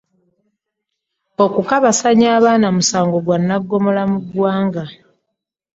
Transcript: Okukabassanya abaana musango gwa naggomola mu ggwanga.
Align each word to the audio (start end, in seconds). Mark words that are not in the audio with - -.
Okukabassanya 1.43 2.27
abaana 2.37 2.67
musango 2.75 3.17
gwa 3.25 3.37
naggomola 3.47 4.01
mu 4.11 4.19
ggwanga. 4.25 4.83